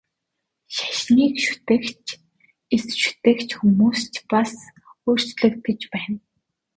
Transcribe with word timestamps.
Шашныг 0.75 1.33
шүтэгч, 1.45 2.05
эс 2.75 2.85
шүтэгч 3.01 3.49
хүмүүс 3.59 4.01
ч 4.13 4.15
бас 4.31 4.51
өөрчлөгдөж 5.07 5.81
байна. 5.93 6.17